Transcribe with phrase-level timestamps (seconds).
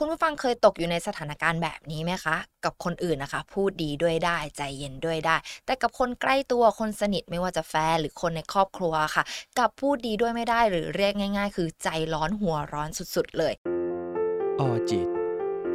[0.00, 5.36] คุณผู้ฟังเคยตกอยู่ในสถานการณ์แบบนี้ไหมคะ กับคนอื่นนะคะ พูดดีด้วยได้ใจเย็นด้วยได้
[5.66, 9.24] แต่กับคนใกล้ตัวคนสนิทไม่ว่าจะแฟนหรือคนในครอบครัวค่ะ
[9.58, 13.54] กับพูดดีด้วยไม่ได้หรือเรียกง่าย ๆ คือใจร้อนหัวร้อนสุดๆเลย
[14.60, 15.08] ออจิต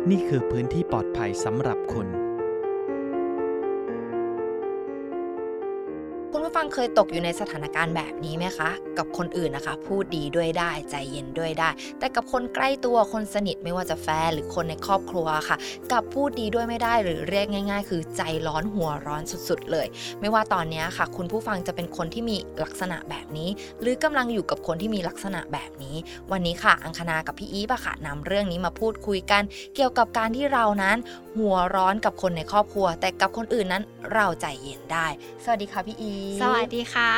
[0.09, 11.70] นี่คือพื้นที่ปลอดภัยสำหรับคุณังเคยตกอยู่ในสถานการณ์แบบนี้ไหมคะ กับคนอื่นนะคะ พูดดีด้วยได้ใจเย็นด้วยได้
[12.00, 15.57] แต่กับคนใกล้ตัวคนสนิทไม่ว่าจะแฟนหรือคนในครอบครัวค่ะ
[15.92, 19.87] กับพูดดีด้วยไม่ได้หรือเรียกง่าย ๆ คือใจร้อนหัวร้อนสุดๆ เลย
[20.21, 23.50] ไม่ว่าตอนนี้ค่ะ คุณผู้ฟังจะเป็นคนที่มีลักษณะแบบนี้
[23.82, 25.95] หรือกำลังอยู่กับคนที่มีลักษณะแบบนี้
[26.32, 29.42] วันนี้ค่ะ อังคณากับพี่อีฟอะค่ะนำเรื่องนี้มาพูดคุยกัน
[29.75, 30.98] เกี่ยวกับการที่เรานั้น
[31.37, 35.08] หัวร้อนกับคนในครอบครัว แต่กับคนอื่นนั้นเราใจเย็นได้
[35.44, 37.12] สวัสดีค่ะพี่อีฟสวัสดีค่ะ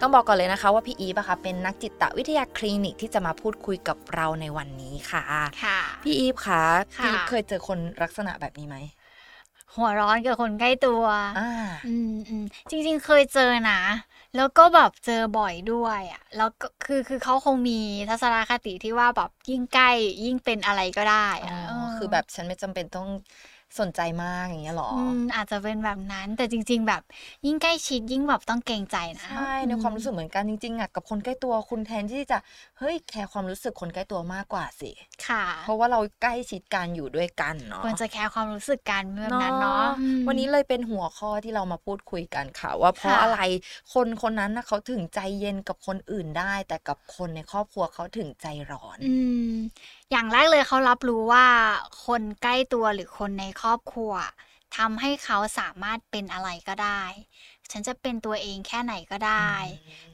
[0.00, 5.24] ต้องบอกก่อนเลยนะคะว่าพี่อีฟอะค่ะเป็นนักจิตวิทยาคลินิกที่จะมาพูดคุยกับเราในวันนี้ค่ะ
[5.60, 6.62] ค่ะ พี่อีฟคะ
[6.96, 8.76] ค่ะพี่อีฟเคยเจอคนลักษณะแบบนี้ไหม
[9.74, 11.04] หัวร้อนกับคนใกล้ตัว
[11.36, 11.42] อ่า
[11.84, 13.72] อืมอืมจริง ๆ เคยเจอนะ
[14.34, 17.72] แล้วก็แบบเจอบ่อยด้วยอะ แล้วก็คือคือเขาคงมี
[18.08, 19.86] ทัศนคติที่ว่าแบบยิ่งใกล้
[20.22, 23.06] ยิ่งเป็นอะไรก็ได้อ๋อะอเคือแบบฉันไม่จำเป็นต้อง
[23.80, 27.02] สนใจมากอย่างเงี้ยหรอออืมอาจจะเป็นแบบนั้น แต่จริง ๆ แบบ
[27.46, 32.38] ยิ่งใกล้ชิดยิ่งแบบต้องเกรงใจนะใช่ในความรู้สึกเหมือนกันจริงๆอะกับคนใกล้ตัวคุณแทนที่จะ
[32.78, 34.90] เฮ้ยแคร์ความรู้สึกคนใกล้ตัวมากกว่าสิ
[35.26, 43.38] ค่ะ เพราะว่าเราใกล้ชิดกันอยู่ด้วยกันเนาะควรจะแคร์ความรู้สึกกันแบบนั้นเนาะอืมวันนี้เลยเป็นหัวข้อที่เรามาพูดคุยกันค่ะ ว่าเพราะค่ะอะไร
[43.94, 48.98] คนคนนั้นนะเขาถึงใจเย็นกับคนอื่นได้ แต่กับคนในครอบครัวเขาถึงใจร้อน
[50.12, 51.46] อืมอย่างแรกเลยเขารับรู้ว่า
[52.06, 54.12] คนใกล้ตัวหรือคนในครอบครัว
[54.76, 57.02] ทำให้เขาสามารถเป็นอะไรก็ได้
[57.72, 59.50] ฉันจะเป็นตัวเองแค่ไหนก็ได้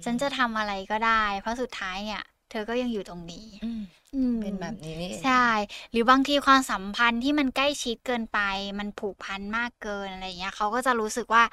[0.04, 3.82] ฉันจะทำอะไรก็ได้ เพราะสุดท้ายเนี่ย เธอก็ยังอยู่ตรงนี้อืม
[4.14, 5.46] อืมเป็นแบบนี้นี่เองใช่
[5.90, 8.40] หรือบางทีความสัมพันธ์ที่มันใกล้ชิดเกินไป
[8.78, 11.44] มันผูกพันมากเกินอะไรเงี้ยเขาก็จะรู้สึกว่า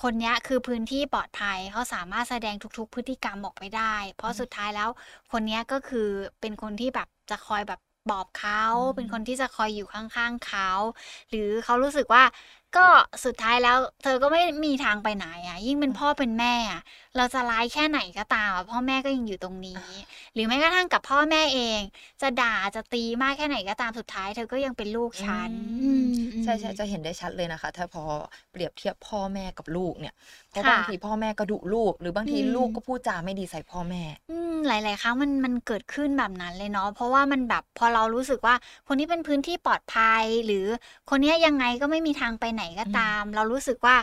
[0.00, 4.88] คนเนี้ยคือพื้นที่ปลอดภัยเขาสามารถแสดงทุกๆ พฤติกรรมออกไปได้ เพราะสุดท้ายแล้ว
[5.32, 6.08] คนเนี้ยก็คือ
[6.40, 10.68] เป็นคนที่แบบจะคอยแบบปลอบเขาอืมเป็นคนที่จะคอยอยู่ข้างๆเขา
[11.30, 12.22] หรือเขารู้สึกว่า
[12.76, 12.86] ก็
[13.24, 16.82] สุดท้ายแล้ว เธอก็ไม่มีทางไปไหนอะ ยิ่งเป็นพ่อเป็นแม่อะ
[17.16, 19.86] เราจะร้ายแค่ไหนก็ตามอะพ่อแม่ก็ยังอยู่ตรงนี้
[20.34, 21.80] หรือแม้กระทั่งกับพ่อแม่เอง
[22.20, 28.04] จะด่าจะตีมากแค่ไหนก็ตามสุดท้าย เธอก็ยังเป็นลูกฉันอืมอืมใช่ใช่จะเห็นได้ชัดเลยนะคะ ถ้าพอ
[28.50, 30.14] เปรียบเทียบพ่อแม่กับลูกเนี่ย
[30.50, 38.54] เพราะค่ะบางทีพ่อแม่ก็ดุลูก หรือบางทีอืมลูกก็พูดจาไม่ดีใส่พ่อแม่ อืมหลาย ๆ ครั้งมันมันเกิดขึ้นแบบนั้นเลยเนาะเพราะว่ามันแบบพอเรารู้สึกว่า
[38.86, 40.66] คนนี้เป็นพื้นที่ปลอดภัย หรือ
[41.08, 43.96] คนเนี้ยยังไงก็ไม่มีทางไปไหนก็ตาม เรารู้สึกว่า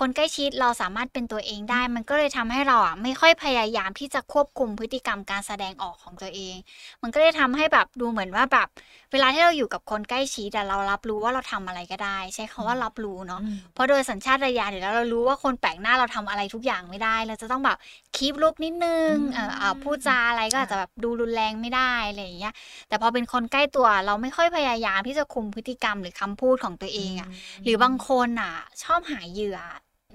[0.00, 6.56] คนใกล้ชิดเราสามารถเป็นตัวเองได้ มันก็เลยทำให้เราอะไม่ค่อยพยายามที่จะควบคุมพฤติกรรมการแสดงออกของตัวเอง
[7.02, 8.68] มันก็เลยทำให้แบบดูเหมือนว่าแบบ
[9.12, 17.76] เวลาที่เราอยู่กับคนใกล้ชิดแต่เรารับรู้ว่าเราทำอะไรก็ได้ ใช้คำว่ารับรู้เนาะอืมเพราะโดยสัญชาตญาณอยู่แล้วเรารู้ว่าคนแปลกหน้าเราทำอะไรทุกอย่างไม่ได้ เราจะต้องแบบ
[18.16, 22.54] คีปลุกนิดนึงอืมเอออ่าพูดจาอะไรก็ค่ะอาจจะแบบดูรุนแรงไม่ได้อะไรอย่างเงี้ย
[22.88, 27.28] แต่พอเป็นคนใกล้ตัวเราไม่ค่อยพยายามที่จะคุมพฤติกรรมหรือคำพูดของตัวเองอะ
[27.64, 29.58] หรือบางคนอะ ชอบหาเหยื่อ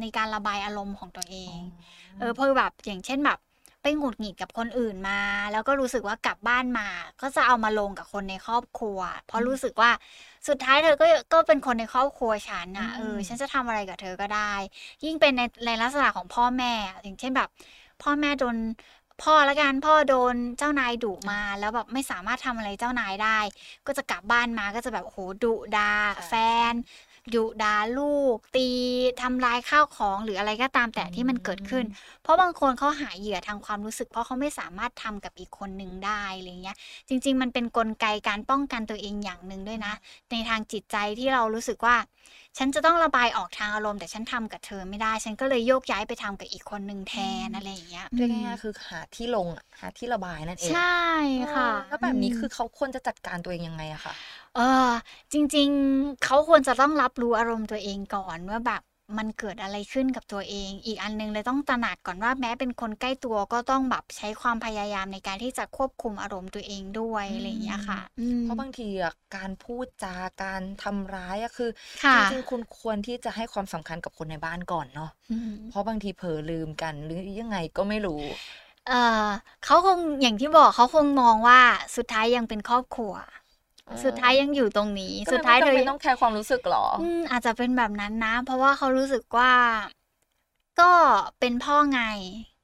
[0.01, 1.57] ในการระบายอารมณ์ของตัวเอง
[2.19, 3.39] เออเพอแบบอย่างเช่นแบบ
[3.83, 5.19] ไปหงุดหงิดกับคนอื่นมา
[5.51, 6.87] แล้วก็รู้สึกว่ากลับบ้านมา
[7.21, 9.91] ก็จะเอามาลงกับคนในครอบครัว เพราะรู้สึกว่า
[10.47, 14.53] สุดท้ายเธอก็ก็เป็นคนในครอบครัวฉันนะอืมเออฉันจะทำอะไรกับเธอก็ได้
[15.03, 17.49] ยิ่งเป็นในในลักษณะของพ่อแม่อะอย่างเช่นแบบ
[18.03, 18.57] พ่อแม่โดน
[19.23, 23.39] พ่อละกันพ่อโดนเจ้านายดุมา แล้วแบบไม่สามารถทำอะไรเจ้านายได้
[23.87, 26.33] ก็จะกลับบ้านมาก็จะแบบโอ้โหดุดาค่ะแฟ
[26.71, 26.73] น
[27.35, 28.67] ดุดาลูก ตี
[29.21, 31.85] ทำลายข้าวของหรืออะไรก็ตามแต่ที่มันเกิดขึ้น
[32.23, 39.93] เพราะบางคนเขาหาเหยื่อทางความรู้สึก เพราะเขาไม่สามารถทำกับอีกคนหนึ่งได้อะไรเงี้ย จริง ๆ มันเป็นนกลไกการป้องกันตัวเองอย่างหนึ่งด้วยนะ
[40.31, 41.95] ในทางจิตใจที่เรารู้สึกว่า
[42.59, 47.15] ฉันจะต้องระบายออกทางอารมณ์แต่ฉันทำกับเธอไม่ได้ ฉันก็เลยโยกย้ายไปทำกับอีกคนหนึ่งแท
[47.47, 50.79] นอะไรอย่างเงี้ยเรียกง่ายๆคือหาที่ลงอะหาที่ระบายนั่นเองใช่
[51.53, 54.13] ค่ะเออแล้วแบบนี้มคือเขาควรจะจัดการตัวเองยังไงอะคะ
[54.55, 54.61] เออ
[55.33, 58.81] จริง ๆเขาควรจะต้องรับรู้อารมณ์ตัวเองก่อนว่าแบบ
[59.17, 71.69] มันเกิดอะไรขึ้นกับตัวเอง อีกอันนึงเลยต้องตระหนักก่อนว่าแม้เป็นคนใกล้ตัวก็ต้องแบบใช้ความพยายามในการที่จะควบคุมอารมณ์ตัวเองด้วยอะไรอย่างเงี้ยค่ะอืมเพราะบางทีอะการพูดจาการทำร้ายอะคือ
[72.01, 78.23] ค่ะจริงๆคุณควรที่จะให้ความสำคัญกับคนในบ้านก่อนเนาะอืมเพราะบางทีเผลอลืมกันหรือยังไงก็ไม่รู้
[78.87, 78.91] เอ
[79.25, 79.29] อ
[79.65, 81.59] เขาคงอย่างที่บอกเขาคงมองว่า
[81.95, 83.23] สุดท้ายยังเป็นครอบครัวอ๋อ
[84.05, 89.51] สุดท้ายยังอยู่ตรงนี้ก็สุดเลยท้ายไม่เธจำอเป็นต้องแคร์ความรู้สึกหรออืมอาจจะเป็นแบบนั้นนะ เพราะว่าเขารู้สึกว่า
[90.81, 90.91] ก็
[91.39, 92.01] เป็นพ่อไง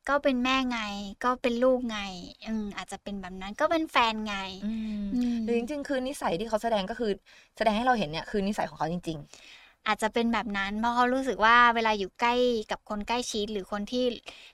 [0.10, 0.80] ก็เป็นแม่ไง
[1.24, 2.00] ก็เป็นลูกไง
[2.48, 4.36] อืมอาจจะเป็นแบบนั้นก็เป็นแฟนไง
[4.66, 7.12] อืมอืมหรือจริงๆคือนิสัยที่เขาแสดงก็คือ
[7.57, 9.18] แสดงให้เราเห็นเนี่ยคือนิสัยของเขาจริง
[9.88, 12.34] อาจจะเป็นแบบนั้น เพราะเขารู้สึกว่าเวลาอยู่ใกล้
[12.72, 14.06] กับคนใกล้ชิดหรือคนที่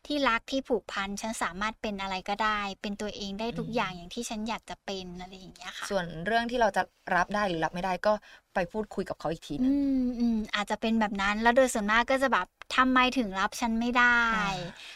[0.05, 6.83] ที่รักที่ผูกพันฉันสามารถเป็นอะไรก็ได้ เป็นตัวเองได้ทุกอืมอย่างอย่างที่ฉันอยากจะเป็นอะไรอย่างเงี้ยค่ะๆส่วนเรื่องที่เราจะ
[7.15, 8.13] รับได้หรือรับไม่ได้ก็
[8.53, 9.87] ไปพูดคุยกับเขาอีกทีนึอืงม
[10.19, 14.45] อืมอาจจะเป็นแบบนั้นแล้วโดยส่วนมากก็จะแบบ ทำไมถึงรับฉันไม่ได้อ่า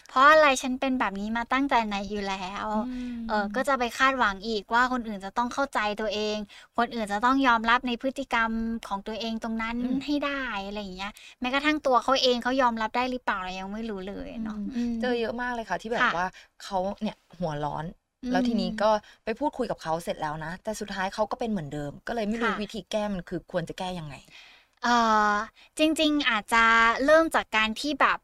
[0.08, 2.66] เพราะอะไรฉันเป็นแบบนี้มาตั้งแต่ไหนอยู่แล้ว
[3.28, 6.38] เออก็จะไปคาดหวังอีกว่าคนอื่นจะต้องเข้าใจตัวเอง
[6.78, 8.52] คนอื่นจะต้องยอมรับในพฤติกรรม
[8.88, 11.12] ของตัวเองตรงนั้นอืมให้ได้อะไรอย่างเงี้ย
[11.42, 16.26] แม้กระทั่งตัวเขาเองเขายอมรับได้หรือเปล่าเรายังไม่รู้เลยเนาะอืมมเจอเยอะมากเลยค่ะที่แบบค่ะว่า
[16.64, 17.86] เขาเนี่ยหัวร้อน
[18.24, 18.90] อืมแล้วทีนี้ก็
[19.26, 24.16] ไปพูดคุยกับเขาเสร็จแล้วนะ แต่สุดท้ายเขาก็เป็นเหมือนเดิม ก็เลยไม่รู้ค่ะวิธีแก้มันคือควรจะแก้ยังไง
[24.86, 24.98] เอ่
[25.32, 25.34] อ
[25.78, 26.64] จริงๆ อาจจะ
[27.06, 28.20] เริ่มจากการที่แบบ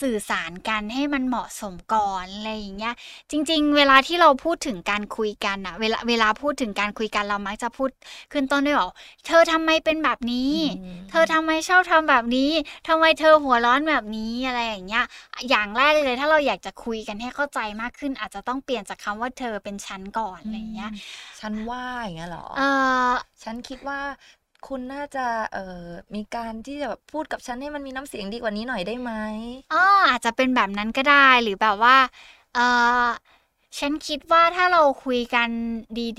[0.00, 2.94] สื่อสารกันให้มันเหมาะสมก่อนอะไรอย่างเงี้ย
[3.30, 7.90] จริง ๆ เวลาที่เราพูดถึงการคุยกันอะเวลาเวลาพูดถึงการคุยกันเรามักจะพูด
[8.32, 8.90] ขึ้นต้นด้วยบอก
[9.26, 12.50] เธอทำไมเป็นแบบนี้อืมเธอทำไมชอบทำแบบนี้
[12.88, 15.04] ทำไมเธอหัวร้อนแบบนี้อะไรอย่างเงี้ย
[15.48, 20.90] อย่างแรกเลยถ้าเราอยากจะคุยกันให้เข้าใจมากขึ้น อาจจะต้องเปลี่ยนจากคำว่าเธอเป็นฉันก่อนอะไรอย่างเงี้ย
[21.40, 22.62] ฉันว่าอย่างเงี้ยเหรอเอ
[23.08, 23.10] อ
[23.42, 24.00] ฉันคิดว่า
[24.66, 29.12] คุณน่าจะเอ่อมีการที่จะแบบพูดกับฉันให้มันมีน้ำเสียงดีกว่านี้หน่อยได้ไหม
[29.70, 29.76] อ๋อ
[30.08, 31.96] อาจจะเป็นแบบนั้นก็ได้หรือแบบว่า
[32.52, 32.60] เออ
[33.78, 35.48] ฉันคิดว่าถ้าเราคุยกัน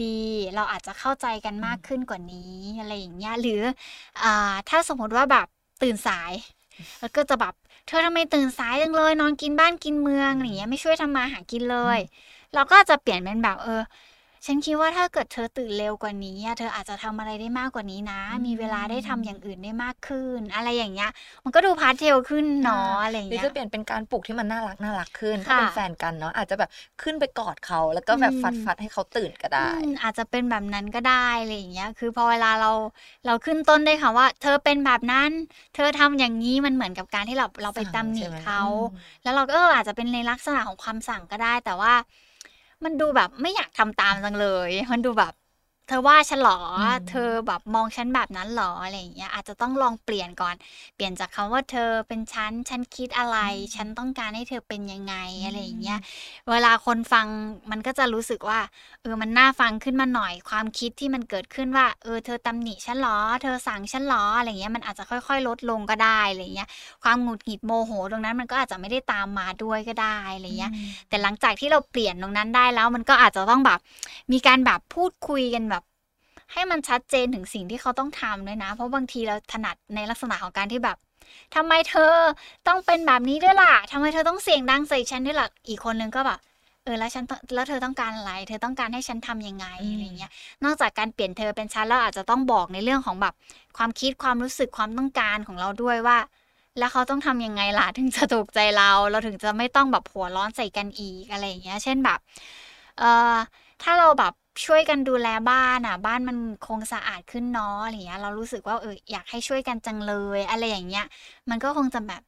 [0.04, 3.62] ดีๆ เราอาจจะเข้าใจกันมากขึ้นกว่านี้อะไรอย่างเงี้ยหรือ
[4.24, 5.48] อ่าถ้าสมมติว่าแบบ
[5.82, 6.34] ตื่นสาย
[7.00, 7.54] แล้วก็จะแบบ
[7.88, 12.00] เธอทำไมตื่นสายจังเลย นอนกินบ้านกินเมืองอะไรอย่างเงี้ยไม่ช่วยทำมาหากินเลย
[12.54, 13.82] เราก็จะเปลี่ยนเป็นแบบเออ
[14.46, 21.10] ฉันคิดว่าถ้าเกิดเธอตื่นเร็วกว่านี้อะเธออาจจะทำอะไรได้มากกว่านี้นะอืมมีเวลาได้ทำอย่างอื่นได้มากขึ้น อะไรอย่างเงี้ย
[21.44, 26.70] มันก็ดู subtle ขึ้นเนาะอะไรอย่างหรือเงี้ยจะเปลี่ยนเป็นการปลุกที่มันน่ารักน่ารักขึ้นค่ะถ้าเป็นแฟนกันเนาะอาจจะแบบ
[27.02, 32.72] ขึ้นไปกอดเขาแล้วก็แบบอืมฟัดฟัดๆให้เขาตื่นก็ได้อืมอาจจะเป็นแบบนั้นก็ได้อะไรอย่างเงี้ย คือพอเวลาเรา
[33.26, 35.32] เราขึ้นต้นได้ค่ะว่า เธอเป็นแบบนั้น
[35.74, 38.92] เธอทำอย่างนี้มันเหมือนกับการที่เราเราไปสั่งตำหนิใช่ไหมเขาอืม
[39.24, 41.94] แล้วเราก็เอออาจจะเป็นในลักษณะของความสั่งก็ได้แต่ว่า
[42.86, 45.34] มันดูแบบไม่อยากทำตามจังเลย มันดูแบบ
[45.88, 50.56] เธอว่าฉันเหรออืมเธอแบบมองฉันแบบนั้นเหรออะไรอย่างเงี้ยอาจจะต้องลองเปลี่ยนก่อน
[50.96, 53.38] เปลี่ยนจากคำว่าเธอเป็นฉัน ฉันคิดอะไร
[53.76, 55.16] ฉันต้องการให้เธอเป็นยังไง
[55.46, 56.00] อะไรอย่างเงี้ย
[56.52, 57.28] เวลาคนฟัง
[57.72, 58.60] มันก็จะรู้สึกว่า
[59.02, 66.70] เออมันน่าฟังขึ้นมาหน่อย ความคิดที่มันเกิดขึ้นว่า เออเธอตำหนิฉันเหรอ เธอสั่งฉันเหรออะไรเงี้ยมันอาจจะค่อย ๆ ลดลงก็ได้อะไรเงี้ย
[67.04, 70.72] ความหงุดหงิดโมโหตรงนั้นมันก็อาจจะไม่ได้ตามมาด้วยก็ได้อะไรเงี้ย
[71.10, 73.80] แต่หลังจากที่เราเปลี่ยนตรงนั้นได้แล้วมันก็อาจจะต้องแบบ
[74.32, 75.83] มีการแบบพูดคุยกันแบบ
[76.54, 80.98] ให้มันชัดเจนถึงสิ่งที่เขาต้องทำด้วยนะ เพราะบางทีเราถนัดในลักษณะของการที่แบบ
[81.56, 82.14] ทำไมเธอ
[82.68, 86.40] ต้องเป็นแบบนี้ด้วยล่ะทำไมเธอต้องเสียงดังใส่ฉันด้วยล่ะอีกคนนึงก็แบบ
[86.84, 90.32] เออแล้วฉันต้องแล้วเธอต้องการอะไร เธอต้องการให้ฉันทำยังไงอืมอะไรเงี้ย
[90.64, 93.34] นอกจากการเปลี่ยนเธอเป็นฉันแล้วอาจจะต้องบอกในเรื่องของแบบ
[93.78, 96.18] ความคิดความรู้สึกความต้องการของเราด้วยว่า
[96.80, 102.20] แล้วเขาต้องทำยังไงล่ะถึงจะถูกใจเรา เราถึงจะไม่ต้องแบบหัวร้อนใส่กันอีกอะไรอย่างเงี้ย เช่นแบบ
[103.00, 103.36] เอ่อ
[103.84, 104.34] ถ้าเราแบบ
[104.66, 111.06] ช่วยกันดูแลบ้านอะ บ้านมันคงสะอาดขึ้นเนาะอะไรเงี้ย เรารู้สึกว่าเอออยากให้ช่วยกันจังเลย อะไรอย่างเงี้ย
[111.50, 112.22] มันก็คงจะแบบ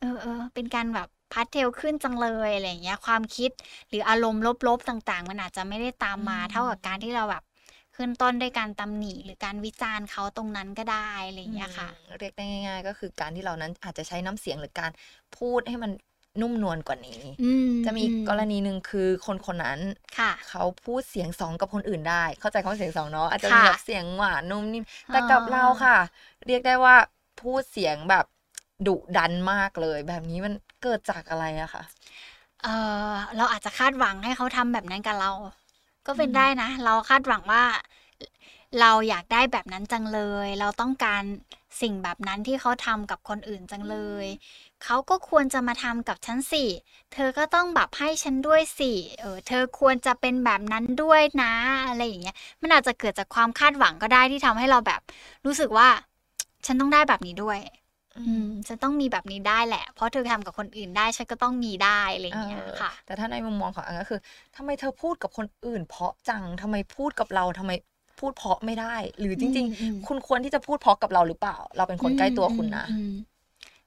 [0.00, 3.50] เออเออเป็นการแบบพัดเทลขึ้นจังเลยอะไรอย่างเงี้ย ความคิด
[3.88, 7.42] หรืออารมณ์ลบๆต่าง ๆ มันอาจจะไม่ได้ตามมาอืมเท่ากับการที่เราแบบ
[7.96, 14.90] ขึ้นต้นด้วยการตำหนิหรือการวิจารณ์เขาตรงนั้นก็ได้อะไรอย่างเงี้ยค่ะอืมเรียกได้ง่าย ๆ ก็คือการที่เรานั้นอาจจะใช้น้ำเสียงหรือการ
[15.36, 15.92] พูดให้มัน
[16.40, 19.80] นุ่มนวลกว่านี้อืมจะมีอีกอืกรณีหนึ่งคือคนคนนั้น
[20.16, 25.96] ค่ะเขาพูดเสียงสองกับคนอื่นได้ เข้าใจคำว่าเสียงสองเนาะอาจจะมีค่ะแบบเสียงหวานนุ่มนิ่มแต่กับอ๋อเราค่ะ
[26.46, 26.96] เรียกได้ว่า
[27.40, 28.24] พูดเสียงแบบ
[28.86, 30.52] ดุดันมากเลย แบบนี้มัน
[30.82, 31.82] เกิดจากอะไรอะคะ
[32.62, 32.68] เอ
[33.10, 35.30] อเราอาจจะคาดหวังให้เขาทำแบบนั้นกับเรา
[36.06, 37.62] ก็เป็นอืมได้นะ เราคาดหวังว่า
[38.80, 41.22] เราอยากได้แบบนั้นจังเลย เราต้องการ
[41.80, 44.26] สิ่งแบบนั้นที่เขาทำกับคนอื่นจังเลย
[44.86, 46.64] เขาก็ควรจะมาทำกับฉันสิ
[47.12, 51.52] เธอก็ต้องแบบให้ฉันด้วยสิ เออ เธอควรจะเป็นแบบนั้นด้วยนะ
[51.88, 55.00] อะไรอย่างเงี้ย มันอาจจะเกิดจากความคาดหวังก็ได้ที่ทำให้เราแบบ
[55.46, 55.88] รู้สึกว่า
[56.66, 57.58] ฉันต้องได้แบบนี้ด้วย
[58.18, 64.20] อืมฉันต้องมีแบบนี้ได้แหละ เพราะเธอทำกับคนอื่นได้ ฉันก็ต้องมีได้อะไรอย่างเงี้ยเออค่ะ แต่ถ้าในมุมมองของอังก็คือ
[64.56, 67.72] ทำไมเธอพูดกับคนอื่น เพราะจังทำไมพูดกับเราทำไม
[68.20, 73.10] พูดเพราะไม่ได้ หรือจริงอืมอืมๆคุณควรที่จะพูดเพราะกับเราหรือเปล่า เราเป็นคนใกล้ตัวคุณนะอืมอืม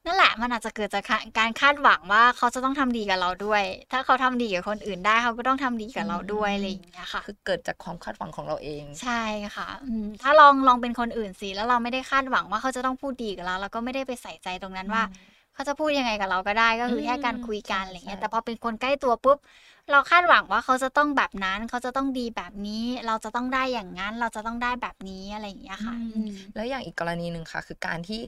[0.06, 1.04] นั่นแหละมันอาจจะเกิดจาก
[1.40, 9.22] การคาดหวังว่าเขาจะต้องทำดีกับเราด้วย ถ้าเขาทำดีกับคนอื่นได้เขาก็ต้องทำดีกับเราด้วยอืมอะไรอย่างเงี้ยค่ะ คือเกิดจากความคาดหวังของเราเอง ใช่
[9.56, 19.38] ค่ะอืมถ้าลองลองเป็นคนอื่นสิแล้วเราไม่ได้คาดหวังว่าเขาจะต้องพูดดีกับเราเราก็ไม่ได้ไปใส่ใจตรงนั้นว่าเเขาจะพูดยังไงกับเราก็ได้ก็คืออืมแค่การคุยกันใช่อะไรเงี้ยใช่แต่พอเป็นคนใกล้ตัวปุ๊บ
[19.92, 28.22] เราคาดหวังว่าเขาจะต้องแบบนั้น เขาจะต้องดีแบบนี้ เราจะต้องได้อย่างนั้น เราจะต้องได้แบบนี้อะไรอย่างเงี้ยค่ะอืมอืมแล้วอย่างอีกกรณีหนึ่งค่ะ คือการที่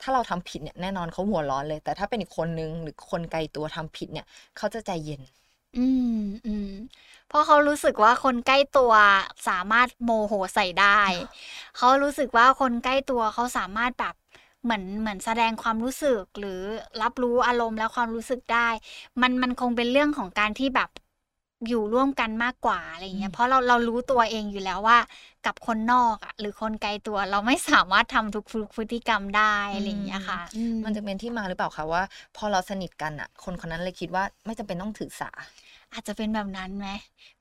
[0.00, 4.26] ถ้าเราทำผิดเนี่ยแน่นอนเขาหัวร้อนเลย แต่ถ้าเป็นอีกคนนึงหรือคนไกลตัวทำผิดเนี่ย
[4.56, 5.20] เขาจะใจเย็น
[5.74, 6.10] อืม
[6.46, 6.66] อืม
[7.26, 8.92] เพราะเขารู้สึกว่าคนใกล้ตัว
[9.48, 10.86] สามารถโมโหใส่ได้
[11.76, 14.14] เขารู้สึกว่าคนใกล้ตัวเขาสามารถแบบ
[14.62, 16.60] เหมือนเหมือนแสดงความรู้สึกหรือ
[17.02, 18.68] รับรู้อารมณ์และความรู้สึกได้
[19.20, 20.88] มันมันคงเป็นเรื่องของการที่แบบ
[21.68, 24.98] อยู่ร่วมกันมากกว่าอะไรเงี้อืยมเพราะเราเรารู้ตัวเองอยู่แล้วว่า
[25.46, 28.44] กับคนนอกอะหรือคนไกลตัวเราไม่สามารถทำทุก
[28.76, 32.02] พฤติกรรมได้อะไรอย่างเงี้ยค่ะอืมันจะเป็นที่มาหรือเปล่าคะว่า
[32.36, 35.30] พอเราสนิทกันอะ คนคนนั้นเลยคิดว่าไม่จำเป็นต้องถือสา
[35.92, 36.86] อาจจะเป็นแบบนั้นไหม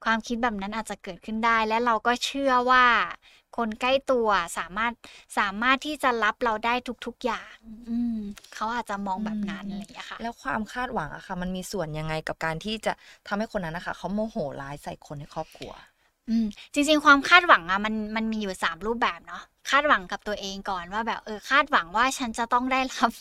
[0.04, 2.86] ความคิดแบบนั้นอาจจะเกิดขึ้นได้และเราก็เชื่อว่า
[3.58, 4.94] คนใกล้ตัวสามารถ
[5.38, 6.74] สามารถที่จะรับเราได้
[7.06, 7.54] ทุก ๆอย่าง
[7.90, 8.20] อืม
[8.56, 12.94] เขาอาจจะมองแบบนั้นอืมอะไรอย่างเงี้ยค่ะ แล้วความคาดหวังอะค่ะ มันมีส่วนยังไงกับการที่จะ
[13.28, 15.72] ทำให้คนนั้นนะคะเขาโมโหร้ายใส่คนในครอบครัว
[16.30, 23.12] อืม จริง ๆ ความคาดหวังอะมันมันมีอยู่สามรูปแบบเนาะคาดหวังกับตัวเองก่อนว่าแบบเออคาดหวังว่าฉันจะต้องได้รับ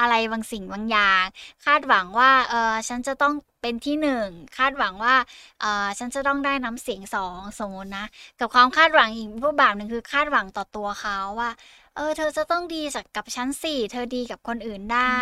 [0.00, 1.24] อะไรบางสิ่งบางอย่าง
[1.66, 4.26] คาดหวังว่าเออฉันจะต้อง เป็นที่หนึ่ง
[4.56, 5.16] คาดหวังว่า
[5.60, 8.06] เออฉันจะต้องได้น้ำเสียงสองสมมตินะ
[8.40, 11.50] กับความคาดหวังอีกรูปแบบหนึ่งคือคาดหวังต่อตัวเขาว่า
[11.96, 15.16] เออเธอจะต้องดีจากกับฉันสิเธอดีกับคนอื่นได้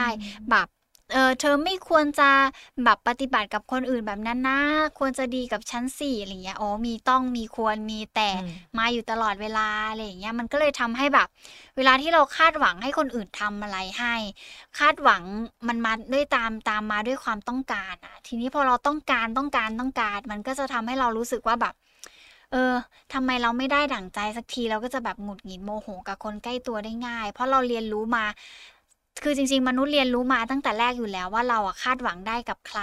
[0.51, 0.69] แบบ
[1.13, 2.31] เออเธอไม่ควรจะ
[2.85, 4.61] แบบปฏิบัติกับคนอื่นแบบนั้นนะ
[4.99, 11.29] ควรจะดีกับฉันสิอะไรเงี้ยอ๋อมีต้องมีควรมีแต่อืมมาอยู่ตลอดเวลาอะไรอย่างเงี้ยมันก็เลยทำให้แบบ
[11.77, 14.15] เวลาที่เราคาดหวังให้คนอื่นทำอะไรให้
[14.79, 15.23] คาดหวัง
[15.69, 21.75] มันมาด้วยตามตามมาด้วยความต้องการอะ ทีนี้พอเราต้องการต้องการต้องการ มันก็จะทำให้เรารู้สึกว่าแบบ
[22.53, 22.75] เออ
[23.15, 28.25] ทำไมเราไม่ได้ดั่งใจสักทีเราก็จะแบบหงุดหงิดโมโหกับคนใกล้ตัวได้ง่าย เพราะเราเรียนรู้มา
[29.23, 32.83] คือจริง ๆ มนุษย์เรียนรู้มาตั้งแต่แรกอยู่แล้วว่าเราอะคาดหวังได้กับใคร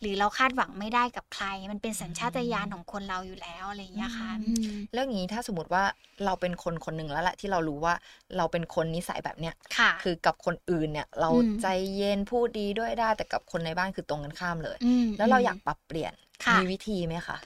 [0.00, 5.84] หรือเราคาดหวังไม่ได้กับใคร มันเป็นสัญชาตญาณของคนเราอยู่แล้วอะไรอย่างเงี้ยค่ะอืมอืมแล้วอย่างนี้ถ้าสมมติว่า
[6.24, 7.94] เราเป็นคนคนหนึ่งแล้วแหละที่เรารู้ว่า
[8.36, 11.66] เราเป็นคนนิสัยแบบเนี้ยค่ะ คือกับคนอื่นเนี่ย เราอืมใจ
[11.96, 16.12] เย็นพูดดีด้วยได้แต่กับคนในบ้านคือตรงกันข้ามเลยมแล้วเรามอยากปรับเปลี่ยน
[16.44, 17.36] ค่ะมีวิธีไหมคะ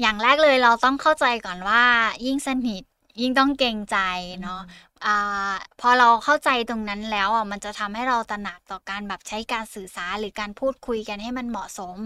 [0.00, 1.82] อย่างแรกเลยเราต้องเข้าใจก่อนว่า
[2.26, 2.82] ยิ่งสนิท
[3.20, 3.98] ยิ่งต้องเกรงใจ
[4.42, 4.60] เนาะ
[5.06, 11.96] อ่าพอเราเข้าใจตรงนั้นแล้วอะมันจะทำให้เราตระหนักต่อการแบบใช้การสื่อสารหรือการพูดคุยกันให้มันเหมาะสม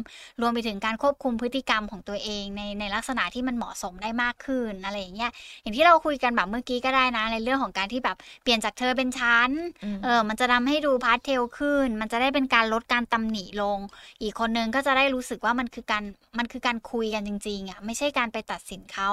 [0.41, 5.31] รวมไปถึงการควบคุมพฤติกรรมของตัวเองในในลักษณะที่มันเหมาะสมได้มากขึ้นอะไรอย่างเงี้ย
[5.63, 9.51] อย่างที่เราคุยกันแบบเมื่อกี้ก็ได้นะ ในเรื่องของการที่แบบเปลี่ยนจากเธอเป็นฉัน
[9.83, 13.79] อืมเออมันจะทำให้ดู subtle ขึ้น มันจะได้เป็นการลดการตำหนิลง
[14.23, 16.05] อีกคนนึงก็จะได้รู้สึกว่ามันคือการ
[16.39, 19.11] มันคือการคุยกันจริงๆอะไม่ใช่การไปตัดสินเขา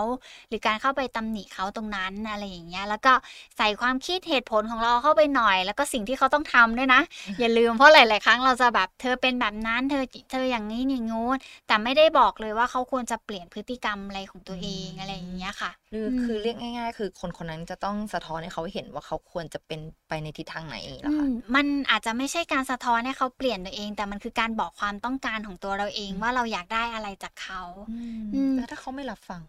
[0.47, 3.13] หรือการเข้าไปตำหนิเขาตรงนั้นอะไรอย่างเงี้ยแล้วก็
[3.57, 7.01] ใส่ความคิดเหตุผลของเราเข้าไปหน่อย แล้วก็สิ่งที่เขาต้องทำด้วยนะ
[7.39, 11.37] อย่าลืมเพราะหลาย ๆ ครั้งเราจะแบบเธอเป็นแบบนั้นเธอเธออย่างนี้อย่างงู้น
[11.67, 27.93] แต่ไม่ได้บอกเลยว่าเขาควรจะเปลี่ยนพฤติกรรมอะไรของตัวเองอะไรอย่างเงี้ยค่ะหรืออืมคือเรียกง่าย ๆ คือคนคนนั้นจะต้องสะท้อนให้เขาเห็นว่าเขาควรจะเป็นไปในทิศทางไหนอย่างนี้เหรออืคะมมันอาจจะไม่ใช่การสะท้อนให้เขาเปลี่ยนตัวเอง แต่มันคือการบอกความต้องการของตัวเราเองอืมว่าเราอยากได้อะไรจากเขาอื
[28.51, 29.41] มแล้วถ้าเขาไม่รับฟัง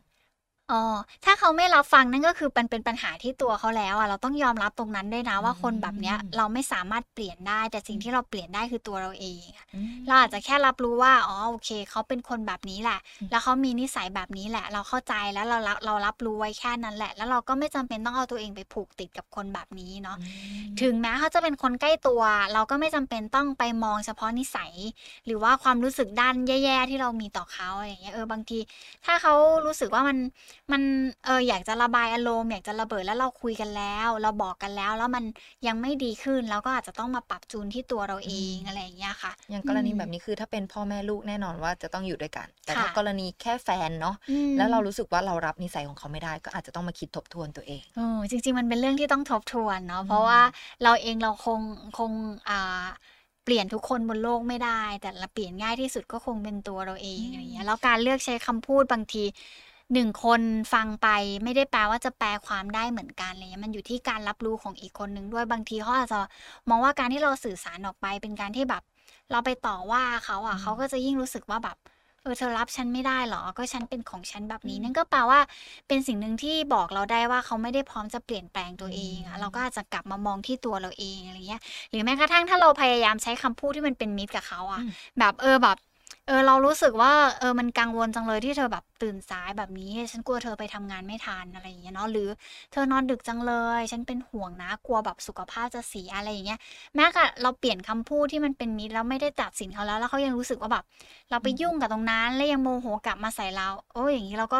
[0.72, 0.82] อ๋อ
[1.24, 20.16] ถ้าเขาไม่รับฟังนั่นก็คือมันเป็นปัญหาที่ตัวเขาแล้วอะเราต้องยอมรับตรงนั้นด้วยนะว่าคนแบบเนี้ยอืมเราไม่สามารถเปลี่ยนได้ แต่สิ่งที่เราเปลี่ยนได้คือตัวเราเองอะอืมเราอาจจะแค่รับรู้ว่าอ๋อโอเคเขาเป็นคนแบบนี้แหละอืมแล้วเขามีนิสัยแบบนี้แหละ เราเข้าใจแล้วเรารับเรารับรู้ไว้แค่นั้นแหละ แล้วเราก็ไม่จำเป็นต้องเอาตัวเองไปผูกติดกับคนแบบนี้เนาะ
[20.82, 24.72] ถึงแม้เขาจะเป็นคนใกล้ตัว เราก็ไม่จำเป็นต้องไปมองเฉพาะนิสัย
[25.26, 28.58] หรือว่าความรู้สึกด้านแย่ๆที่เรามีต่อเขาอะไรอย่างเงี้ยเออบางที
[29.04, 29.34] ถ้าเขา
[29.66, 30.16] รู้สึกว่ามัน
[30.70, 30.82] มัน
[31.24, 35.24] เอออยากจะระบายอารมณ์อยากจะระเบิดแล้วเราคุยกันแล้ว เราบอกกันแล้วแล้วมัน
[35.66, 50.40] ยังไม่ดีขึ้นเราก็อาจจะต้องมาปรับจูนที่ตัวเราเองอืมอะไรอย่างเงี้ยค่ะ อย่างกรณีอืมแบบนี้คือถ้าเป็นพ่อแม่ลูกแน่นอนว่าจะต้องอยู่ด้วยกัน แต่ถ้าค่ะกรณีแค่แฟนเนาะอืมแล้วเรารู้สึกว่าเรารับนิสัยของเขาไม่ได้ ก็อาจจะต้องมาคิดทบทวนตัวเองเออจริง ๆ มันเป็นเรื่องที่ต้องทบทวนเนาะอืมเพราะว่า
[50.82, 51.60] เราเองเราคง
[51.98, 52.12] คง
[52.48, 52.84] อ่า
[53.44, 59.24] เปลี่ยนทุกคนบนโลกไม่ได้ แต่ละเปลี่ยนง่ายที่สุดก็คงเป็นตัวเราเองอะไรอย่างเงี้ยแล้วการเลือกใช้คำพูดบางที
[59.92, 60.40] หนึ่งคน
[60.72, 61.08] ฟังไป
[61.44, 66.20] ไม่ได้แปลว่าจะแปลความได้เหมือนกันอะไรเลยมันอยู่ที่การรับรู้ของอีกคนนึงด้วยบางทีเขาอาจจะ
[66.68, 68.82] มองว่าการที่เราสื่อสารออกไปเป็นการที่แบบ
[69.30, 71.76] เราไปต่อว่าเขาอะอืมเขาก็จะยิ่งรู้สึกว่าแบบ
[72.22, 75.40] เออเธอรับฉันไม่ได้เหรอ ก็ฉันเป็นของฉันแบบนี้อืมนั่นก็แปลว่า
[75.88, 85.76] เป็นสิ่งหนึ่งที่บอกเราได้ว่าเขาไม่ได้พร้อมจะเปลี่ยนแปลงตัวเองอือะมเราก็อาจจะกลับมามองที่ตัวเราเองอะไรเงี้ย หรือแม้กระทั่งถ้าเราพยายามใช้คำพูดที่มันเป็นมิตรกับเขาอะอืมแบบเออแบบ
[86.26, 92.28] เออเรารู้สึกว่าเออมันกังวลจังเลยที่เธอแบบตื่นสายแบบนี้ ฉันกลัวเธอไปทำงานไม่ทันอะไรอย่างเงี้ยเนาะหรือ
[92.72, 96.58] เธอนอนดึกจังเลย ฉันเป็นห่วงนะกลัวแบบสุขภาพจะเสียอะไรอย่างเงี้ย
[96.94, 100.84] แม้กระเราเปลี่ยนคำพูดที่มันเป็นมิตรแล้วไม่ได้ตัดสินเขาแล้ว แล้วเขายังรู้สึกว่าแบบ
[101.30, 104.58] เราไปยุ่งกับตรงนั้น แล้วยังโมโหกลับมาใส่เรา โอ้ยอย่างนี้เราก็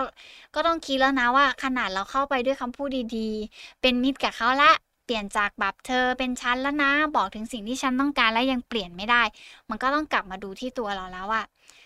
[0.55, 4.73] ก็ต้องคิดแล้วนะว่าขนาดเราเข้าไปด้วยคำพูดดีๆ เป็นมิตรกับเขาละ
[5.05, 9.23] เปลี่ยนจากแบบเธอเป็นฉันแล้วนะ บอกถึงสิ่งที่ฉันต้องการแล้วยังเปลี่ยนไม่ได้
[9.71, 11.43] มันก็ต้องกลับมาดูที่ตัวเราแล้วว่า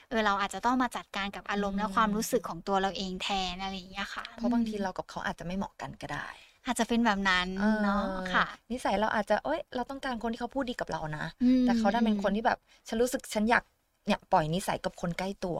[0.09, 6.27] เออเราอาจจะต้องมาจัดการกับอารมณ์และความรู้สึกของตัวเราเองแทนอะไรอย่างเงี้ยค่ะ เพราะบางทีเรากับเขาอาจจะไม่เหมาะกันก็ได้
[6.67, 7.49] อาจจะเป็นแบบนั้น
[7.83, 12.59] เนาะออค่ะ นิสัยเราอาจจะเอ้ยเราต้องการคนที่เขาพูดดีกับเรานะอืมแต่เขาดันเป็นคนที่แบบ
[12.89, 13.65] ฉันรู้สึกฉันอยาก
[14.07, 15.59] เนี่ยปล่อยนิสัยกับคนใกล้ตัว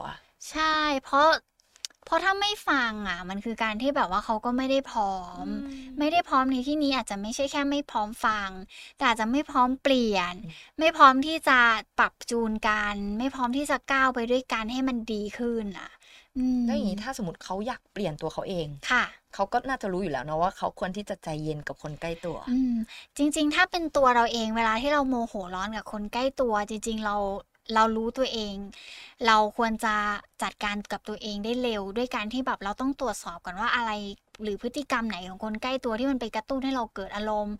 [0.49, 1.27] ใช่ เพราะ
[2.07, 5.45] เพราะถ้าไม่ฟังอะ มันคือการที่แบบว่าเขาก็ไม่ได้พร้อม
[5.99, 8.49] ไม่ได้พร้อมในที่นี้อาจจะไม่ใช่แค่ไม่พร้อมฟัง
[8.97, 11.59] แต่อาจจะไม่พร้อมเปลี่ยนอืมไม่พร้อมที่จะ
[11.99, 15.91] ปรับจูนกัน ไม่พร้อมที่จะก้าวไปด้วยกันให้มันดีขึ้นอะ
[16.37, 22.75] อืมแล้วอย่างนี้ถ้าสมมติเขาอยากเปลี่ยนตัวเขาเองค่ะเขาก็น่าจะรู้อยู่แล้วนะว่าเขาควรที่จะใจเย็นกับคนใกล้ตัว อืม
[23.17, 27.15] จริง ๆ ถ้าเป็นตัวเราเองเวลาที่เราโมโหร้อนกับคนใกล้ตัว จริง ๆ เรา
[27.73, 28.55] เรารู้ตัวเอง
[29.27, 29.95] เราควรจะ
[30.41, 33.91] จัดการกับตัวเองได้เร็ว ด้วยการที่แบบเราต้องตรวจสอบก่อนว่าอะไร
[34.43, 37.55] หรือพฤติกรรมไหนของคนใกล้ตัวที่มันไปกระตุ้นให้เราเกิดอารมณ์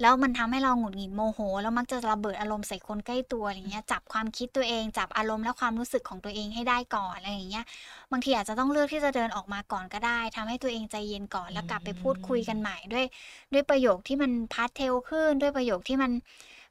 [0.00, 7.64] แล้วมันทำให้เราหงุดหงิดโมโห แล้วมักจะระเบิดอารมณ์ใส่คนใกล้ตัวอะไรเงี้ยจับความคิดตัวเอง จับอารมณ์และความรู้สึกของตัวเองให้ได้ก่อนอะไรอย่างเงี้ย
[8.12, 13.06] บางทีอาจจะต้องเลือกที่จะเดินออกมาก่อนก็ได้ทำให้ตัวเองใจเย็นก่อนแล้วกลับไปพูดคุยกันใหม่ด้วย
[13.52, 16.12] ด้วยประโยคที่มันพาสเทลขึ้นด้วยประโยคที่มัน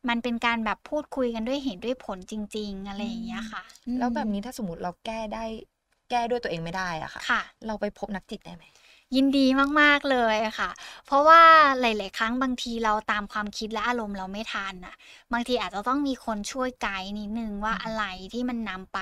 [0.10, 5.46] มันเป็นการแบบพูดคุยกันด้วยเหตุด้วยผลจริง ๆ อะไรอย่างเงี้ยค่ะอืมแล้วแบบนี้ถ้าสมมติเราแก้ได้
[6.10, 8.63] แก้ด้วยตัวเองไม่ได้อะค่ะค่ะเราไปพบนักจิตได้ไหม
[9.15, 9.46] ยินดี
[9.82, 10.70] มาก ๆ เลยค่ะ
[11.06, 11.41] เพราะว่า
[11.80, 14.96] หลาย ๆ ครั้งบางทีเราตามความคิดและอารมณ์เราไม่ทันน่ะ
[15.34, 18.03] บางทีอาจจะต้องมีคนช่วยไกด์นิดนึงว่าอะไร
[18.34, 19.00] ที่มันนำไป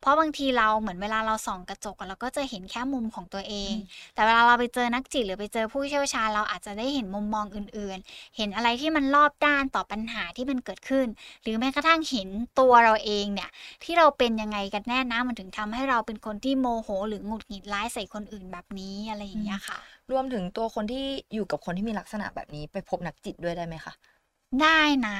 [0.00, 3.74] เพราะบางทีเราเหมือนเวลาเราส่องกระจกเราก็จะเห็นแค่มุมของตัวเอง
[4.14, 11.06] แต่เวลาเราไปเจอนักจิตหรือไปเจอผู้เชี่ยวชาญเราอาจจะได้เห็นมุมมองอื่น ๆ เห็นอะไรที่มันรอบด้านต่อปัญหาที่มันเกิดขึ้น
[11.42, 13.50] หรือแม้กระทั่งเห็นตัวเราเองเนี่ย
[13.84, 19.78] ที่เราเป็นยังไงกันแน่นะมันถึงทำให้เราเป็นคนที่โมโห หรือหงุดหงิดร้ายใส่คนอื่นแบบนี้อะไรอย่างเงี้ยค่ะ
[20.12, 23.92] รวมถึงตัวคนที่อยู่กับคนที่มีลักษณะแบบนี้ไปพบนักจิตด้วยได้ไหมคะ
[24.62, 25.18] ได้นะ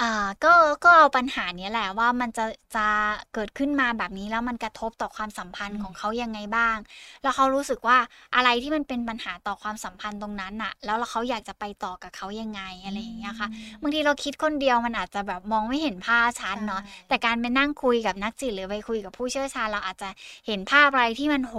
[0.00, 2.44] อ่าก็ก็เอาปัญหาเนี้ยแหละว่ามันจะ
[2.76, 2.86] จะ
[3.34, 6.76] เกิดขึ้นมาแบบนี้แล้วมันกระทบต่อความสัมพันธ์อืมของเขายังไงบ้าง
[7.22, 7.98] แล้วเขารู้สึกว่า
[8.34, 13.48] อะไรที่มันเป็นปัญหาต่อความสัมพันธ์ตรงนั้นน่ะ แล้วเขาอยากจะไปต่อกับเขายังไงอะไรอย่างเงี้ยค่ะ
[13.82, 20.08] บางทีเราคิดคนเดียวมันอาจจะแบบมองไม่เห็นภาพชัดเนาะใช่แต่การไปนั่งคุยกับนักจิตหรือไปคุยกับผู้เชี่ยวชาญเราอาจจะ
[20.46, 21.54] เห็นภาพอะไรที่มันโห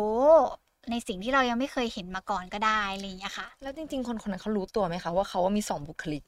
[0.91, 6.23] ในสิ่งที่เรายังไม่เคยเห็นมาก่อนก็ได้อะไรอย่างเงี้ยค่ะ แล้วจริง ๆ คนคนนั้นเขารู้ตัวไหมคะว่าเขาว่ามีสองบุคลิก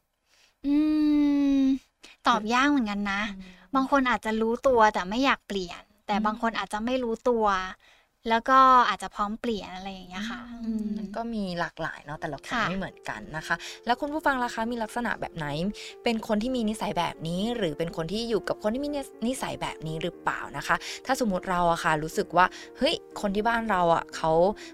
[0.65, 0.75] อื
[1.61, 1.63] ม
[2.27, 3.21] ตอบยากเหมือนกันนะ
[3.75, 7.45] บางคนอาจจะรู้ตัวแต่ไม่อยากเปลี่ยน แต่อืมบางคนอาจจะไม่รู้ตัว
[8.29, 13.55] แล้วก็อาจจะพร้อมเปลี่ยนอะไรอย่างเงี้ยค่ะอืมมันก็มีหลากหลายเนาะแต่ละคนค่ะไม่เหมือนกันนะคะ
[13.85, 15.47] แล้วคุณผู้ฟังล่ะคะมีลักษณะแบบไหน
[16.03, 18.89] เป็นคนที่มีนิสัยแบบนี้ หรือเป็นคนที่อยู่กับคนที่มี
[19.27, 22.45] นิสัยแบบนี้หรือเปล่านะคะ ถ้าสมมติเราอะค่ะ รู้สึกว่า
[22.77, 24.31] เฮ้ยคนที่บ้านเราอะเขา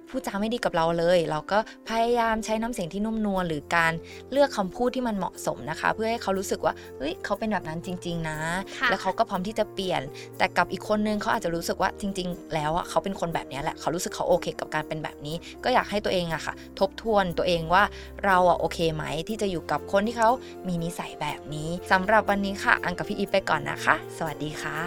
[0.10, 1.58] พูดจาไม่ดีกับเราเลย เราก็
[1.90, 3.94] พยายามใช้น้ำเสียงที่นุ่มนวลหรือการ
[4.32, 8.38] เลือกคำพูดที่มันเหมาะสมนะคะ เพื่อให้เขารู้สึกว่าเฮ้ยเขาเป็นแบบนั้นจริง ๆนะ
[8.78, 10.02] ค่ะแล้วเขาก็พร้อมที่จะเปลี่ยน
[10.38, 17.84] แต่กับอีกคนนึงเขาอาจจะรู้สึกว่าจริง ๆ แล้วอะเขาเป็นคนแบบเนี้แหละเขารู้สึกเขาโอเคกับการเป็นแบบนี้ ก็อยากให้ตัวเองอะค่ะ ทบทวนตัวเองว่า
[18.26, 20.30] เราอะโอเคไหมที่จะอยู่กับคนที่เขา
[20.68, 24.80] มีนิสัยแบบนี้สำหรับวันนี้ค่ะ อังกับพี่อีไปก่อนนะคะ สวัสดีค่ะ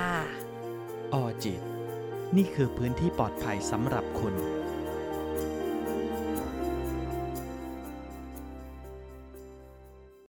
[1.13, 1.61] ออจิต
[2.37, 4.35] นี่คือพื้นที่ปลอดภัยสำหรับคุณ